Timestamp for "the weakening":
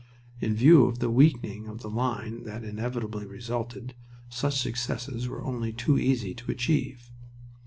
0.97-1.67